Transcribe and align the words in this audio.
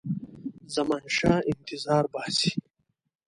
زمانشاه 0.75 1.41
انتظار 1.51 2.03
باسي. 2.13 2.51